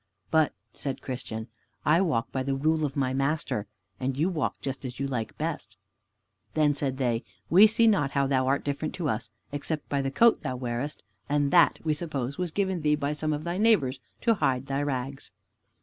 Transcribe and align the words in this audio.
"But," 0.31 0.55
said 0.73 1.03
Christian, 1.03 1.47
"I 1.85 2.01
walk 2.01 2.31
by 2.31 2.41
the 2.41 2.55
Rule 2.55 2.85
of 2.85 2.95
my 2.95 3.13
Master, 3.13 3.67
and 3.99 4.17
you 4.17 4.29
walk 4.29 4.59
just 4.59 4.83
as 4.83 4.99
you 4.99 5.05
like 5.05 5.37
best." 5.37 5.77
Then 6.55 6.73
said 6.73 6.97
they, 6.97 7.23
"We 7.51 7.67
see 7.67 7.85
not 7.85 8.09
how 8.09 8.25
thou 8.25 8.47
art 8.47 8.63
different 8.65 8.95
to 8.95 9.07
us, 9.07 9.29
except 9.51 9.87
by 9.89 10.01
the 10.01 10.09
coat 10.09 10.41
thou 10.41 10.55
wearest, 10.55 11.03
and 11.29 11.51
that, 11.51 11.77
we 11.83 11.93
suppose, 11.93 12.39
was 12.39 12.49
given 12.49 12.81
thee 12.81 12.95
by 12.95 13.13
some 13.13 13.31
of 13.31 13.43
thy 13.43 13.59
neighbors, 13.59 13.99
to 14.21 14.33
hide 14.33 14.65
thy 14.65 14.81
rags." 14.81 15.29